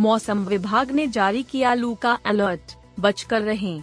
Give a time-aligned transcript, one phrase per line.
[0.00, 2.60] मौसम विभाग ने जारी किया लू का अलर्ट,
[3.00, 3.82] बचकर रहें।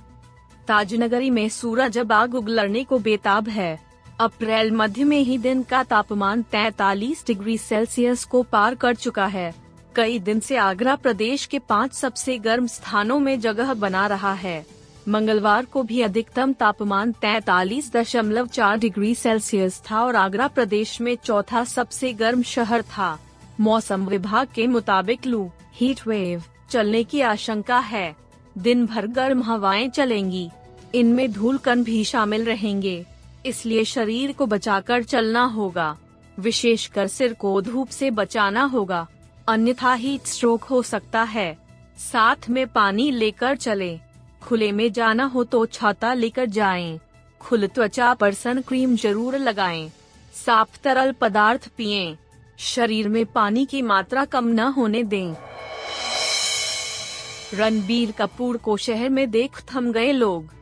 [0.68, 3.80] ताजनगरी में सूरज अब आग उगलने को बेताब है।
[4.20, 9.56] अप्रैल मध्य में ही दिन का तापमान 43 डिग्री सेल्सियस को पार कर चुका है।
[9.96, 14.66] कई दिन से आगरा प्रदेश के पाँच सबसे गर्म स्थानों में जगह बना रहा है।
[15.08, 22.14] मंगलवार को भी अधिकतम तापमान 43.4 डिग्री सेल्सियस था और आगरा प्रदेश में चौथा सबसे
[22.14, 23.20] गर्म शहर था।
[23.60, 28.16] मौसम विभाग के मुताबिक लू हीट वेव चलने की आशंका है
[28.58, 30.50] दिन भर गर्म हवाएँ चलेंगी
[30.96, 33.06] इनमें धूल कण भी शामिल रहेंगे
[33.46, 35.96] इसलिए शरीर को बचाकर चलना होगा
[36.40, 39.08] विशेषकर सिर को धूप से बचाना होगा
[39.48, 41.58] अन्यथा हीट स्ट्रोक हो सकता है
[42.00, 44.00] साथ में पानी लेकर चलें।
[44.42, 47.00] खुले में जाना हो तो छाता लेकर जाएँ।
[47.42, 49.90] खुल त्वचा पर सन क्रीम ज़रूर लगाएँ।
[50.36, 52.18] साफ़ तरल पदार्थ पिएँ।
[52.60, 55.34] शरीर में पानी की मात्रा कम न होने दें
[57.54, 60.54] रणबीर कपूर को शहर में देख थम गए लोग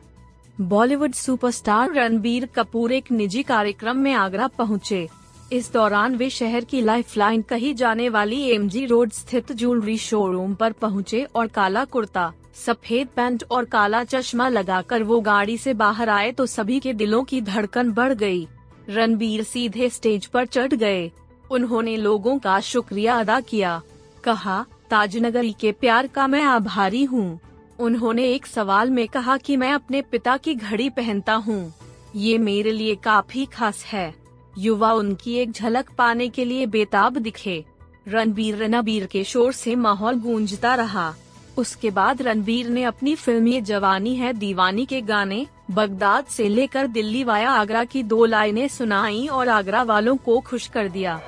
[0.60, 5.08] बॉलीवुड सुपरस्टार रणबीर कपूर एक निजी कार्यक्रम में आगरा पहुँचे।
[5.52, 10.72] इस दौरान वे शहर की लाइफलाइन कही जाने वाली एमजी रोड स्थित ज्वेलरी शोरूम पर
[10.72, 12.32] पहुँचे और काला कुर्ता,
[12.66, 17.22] सफ़ेद पैंट और काला चश्मा लगाकर वो गाड़ी से बाहर आए तो सभी के दिलों
[17.24, 18.46] की धड़कन बढ़ गई।
[18.88, 21.10] रणबीर सीधे स्टेज पर चढ़ गए
[21.50, 23.82] उन्होंने लोगों का शुक्रिया अदा किया।
[24.24, 27.40] कहा, ताजनगरी के प्यार का मैं आभारी हूँ।
[27.78, 31.72] उन्होंने एक सवाल में कहा कि मैं अपने पिता की घड़ी पहनता हूँ।
[32.16, 34.14] ये मेरे लिए काफ़ी खास है।
[34.58, 37.64] युवा उनकी एक झलक पाने के लिए बेताब दिखे।
[38.08, 41.14] रणबीर रणबीर के शोर से माहौल गूंजता रहा।
[41.58, 46.86] उसके बाद रणबीर ने अपनी फ़िल्म ये जवानी है दीवानी के गाने बगदाद से लेकर
[46.86, 51.20] दिल्ली वाया आगरा की दो लाइनें सुनाई और आगरा वालों को खुश कर दिया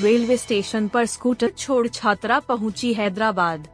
[0.00, 3.68] रेलवे स्टेशन पर स्कूटर छोड़ छात्रा पहुँची हैदराबाद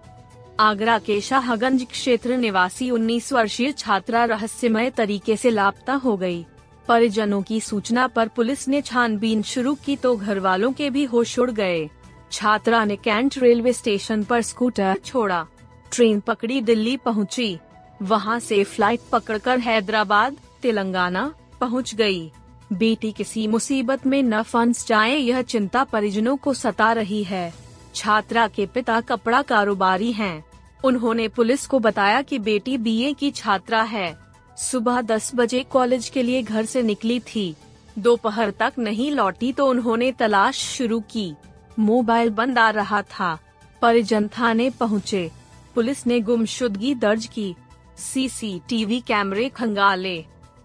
[0.61, 6.45] आगरा के शाहगंज क्षेत्र निवासी 19 वर्षीय छात्रा रहस्यमय तरीके से लापता हो गई।
[6.89, 11.39] परिजनों की सूचना पर पुलिस ने छानबीन शुरू की तो घर वालों के भी होश
[11.39, 11.89] उड़ गए
[12.33, 15.47] छात्रा ने कैंट रेलवे स्टेशन पर स्कूटर छोड़ा
[15.93, 17.59] ट्रेन पकड़ी दिल्ली पहुँची।
[18.03, 22.31] वहाँ से फ़्लाइट पकड़कर हैदराबाद, तेलंगाना पहुँच गई।
[22.73, 27.53] बेटी किसी मुसीबत में न फंस जाए, यह चिंता परिजनों को सता रही है।
[27.95, 30.45] छात्रा के पिता कपड़ा कारोबारी हैं।
[30.85, 34.19] उन्होंने पुलिस को बताया कि बेटी बीए की छात्रा है।
[34.59, 37.55] सुबह 10 बजे कॉलेज के लिए घर से निकली थी।
[37.99, 41.35] दोपहर तक नहीं लौटी तो उन्होंने तलाश शुरू की।
[41.79, 43.39] मोबाइल बंद आ रहा था।
[43.83, 45.31] परिजन थाने पहुँचे।
[45.75, 47.55] पुलिस ने गुमशुदगी दर्ज की।
[48.01, 50.19] सीसीटीवी कैमरे खंगाले।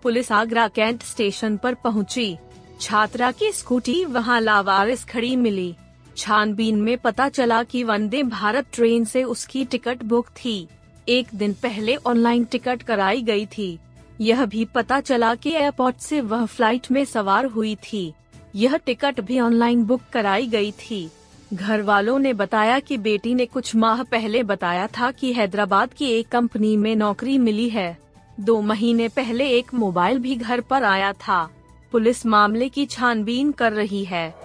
[0.03, 2.37] पुलिस आगरा कैंट स्टेशन पर पहुँची।
[2.81, 5.75] छात्रा की स्कूटी वहाँ लावारिस खड़ी मिली।
[6.17, 10.67] छानबीन में पता चला कि वंदे भारत ट्रेन से उसकी टिकट बुक थी।
[11.09, 13.77] एक दिन पहले ऑनलाइन टिकट कराई गई थी।
[14.21, 18.13] यह भी पता चला कि एयरपोर्ट से वह फ़्लाइट में सवार हुई थी।
[18.55, 21.09] यह टिकट भी ऑनलाइन बुक कराई गई थी।
[21.53, 26.05] घर वालों ने बताया कि बेटी ने कुछ माह पहले बताया था कि हैदराबाद की
[26.05, 27.97] एक कंपनी में नौकरी मिली है।
[28.39, 31.49] दो महीने पहले एक मोबाइल भी घर पर आया था।
[31.91, 34.35] पुलिस मामले की छानबीन कर रही है।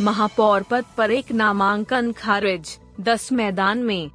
[0.00, 4.10] महापौर पद पर एक नामांकन खारिज, दस मैदान में।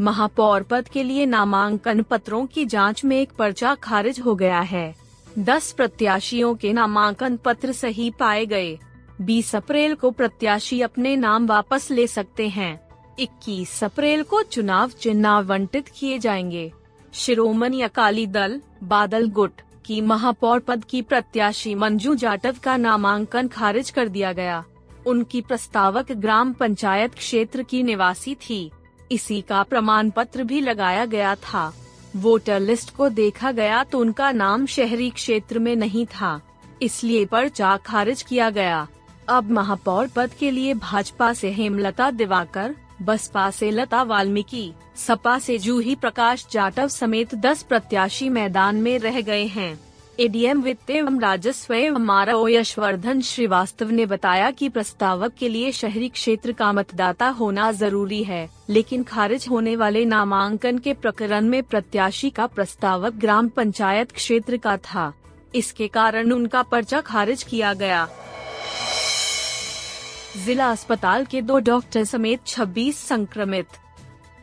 [0.00, 4.94] महापौर पद के लिए नामांकन पत्रों की जाँच में एक पर्चा खारिज हो गया है।
[5.38, 8.78] दस प्रत्याशियों के नामांकन पत्र सही पाए गए।
[9.22, 12.80] 20 अप्रैल को प्रत्याशी अपने नाम वापस ले सकते हैं।
[13.18, 16.72] 21 अप्रैल को चुनाव चिन्ह आवंटित किए जाएँगे।
[17.12, 19.52] शिरोमणि अकाली दल, बादल गुट
[19.84, 24.64] की महापौर पद की प्रत्याशी मंजू जाटव का नामांकन खारिज कर दिया गया।
[25.06, 28.70] उनकी प्रस्तावक ग्राम पंचायत क्षेत्र की निवासी थी।
[29.12, 31.74] इसी का प्रमाण पत्र भी लगाया गया था।
[32.16, 36.40] वोटर लिस्ट को देखा गया तो उनका नाम शहरी क्षेत्र में नहीं था।
[36.82, 38.88] इसलिए पर्चा खारिज किया गया।
[39.28, 45.58] अब महापौर पद के लिए भाजपा से हेमलता दिवाकर, बसपा से लता वाल्मीकि, सपा से
[45.58, 49.78] जूही प्रकाश जाटव समेत 10 प्रत्याशी मैदान में रह गए हैं।
[50.20, 56.08] एडीएम वित्त एवं राजस्व एवं आरओ यशवर्धन श्रीवास्तव ने बताया कि प्रस्तावक के लिए शहरी
[56.08, 62.30] क्षेत्र का मतदाता होना ज़रूरी है, लेकिन खारिज होने वाले नामांकन के प्रकरण में प्रत्याशी
[62.30, 65.12] का प्रस्तावक ग्राम पंचायत क्षेत्र का था।
[65.54, 68.08] इसके कारण उनका पर्चा खारिज किया गया।
[70.36, 73.66] जिला अस्पताल के दो डॉक्टर समेत 26 संक्रमित।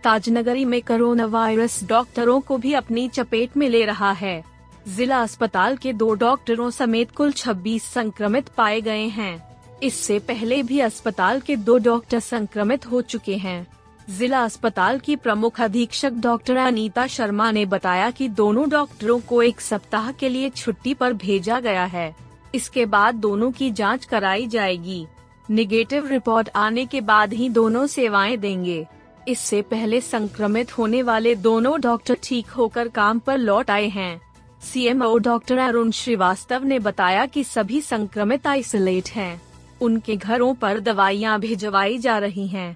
[0.03, 4.44] ताजनगरी में कोरोना वायरस डॉक्टरों को भी अपनी चपेट में ले रहा है।
[4.88, 10.80] जिला अस्पताल के दो डॉक्टरों समेत कुल 26 संक्रमित पाए गए हैं। इससे पहले भी
[10.80, 13.68] अस्पताल के दो डॉक्टर संक्रमित हो चुके हैं।
[14.09, 19.62] जिला अस्पताल की प्रमुख अधीक्षक डॉक्टर अनीता शर्मा ने बताया कि दोनों डॉक्टरों को एक
[19.62, 22.15] सप्ताह के लिए छुट्टी पर भेजा गया है।
[22.56, 25.07] इसके बाद दोनों की जाँच कराई जाएगी।
[25.51, 28.86] निगेटिव रिपोर्ट आने के बाद ही दोनों सेवाएँ देंगे
[29.28, 34.22] इससे पहले संक्रमित होने वाले दोनों डॉक्टर ठीक होकर काम पर लौट आए हैं
[34.63, 39.42] सीएमओ डॉक्टर अरुण श्रीवास्तव ने बताया कि सभी संक्रमित आइसोलेट हैं।
[39.81, 42.75] उनके घरों पर दवाइयाँ भिजवाई जा रही हैं।